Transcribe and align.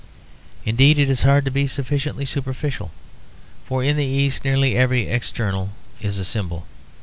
Indeed 0.65 0.97
it 0.97 1.11
is 1.11 1.21
hard 1.21 1.45
to 1.45 1.51
be 1.51 1.67
sufficiently 1.67 2.25
superficial; 2.25 2.89
for 3.67 3.83
in 3.83 3.97
the 3.97 4.03
East 4.03 4.43
nearly 4.43 4.75
every 4.75 5.05
external 5.05 5.69
is 6.01 6.17
a 6.17 6.25
symbol. 6.25 6.65